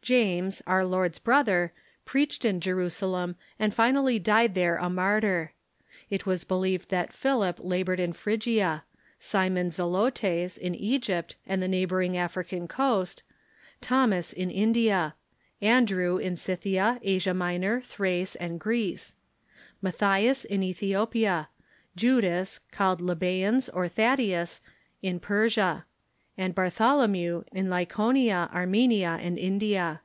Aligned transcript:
James, 0.00 0.62
our 0.66 0.86
Lord's 0.86 1.18
brother, 1.18 1.70
preached 2.06 2.42
in 2.46 2.62
Jerusalem, 2.62 3.36
and 3.58 3.74
finally 3.74 4.18
died 4.18 4.54
there 4.54 4.76
a 4.76 4.88
martyr. 4.88 5.52
It 6.08 6.22
Avas 6.22 6.48
believed 6.48 6.88
that 6.88 7.12
Philip 7.12 7.58
labored 7.60 8.00
in 8.00 8.14
Phrygia; 8.14 8.84
Simon 9.18 9.68
Zelotes, 9.70 10.56
in 10.56 10.74
Egypt 10.74 11.36
and 11.46 11.62
the 11.62 11.68
neighboring 11.68 12.16
African 12.16 12.66
coast; 12.66 13.22
Tliomas, 13.82 14.32
in 14.32 14.50
India; 14.50 15.14
AndrcAv^ 15.60 16.22
in 16.22 16.36
Scythia, 16.36 16.98
Asia 17.02 17.34
Minor, 17.34 17.82
Thrace, 17.82 18.34
and 18.36 18.58
Greece; 18.58 19.12
Matthias, 19.82 20.46
in 20.46 20.62
Ethio 20.62 21.10
pia; 21.10 21.48
Judas, 21.96 22.60
called 22.72 23.02
Lebb?eus 23.02 23.68
or 23.68 23.88
Thaddeus, 23.88 24.62
in 25.02 25.20
Persia; 25.20 25.84
and 26.40 26.54
Bar 26.54 26.66
tholomew, 26.70 27.42
in 27.50 27.66
Lycaonia, 27.68 28.48
Armenia, 28.54 29.18
and 29.20 29.36
India. 29.40 30.02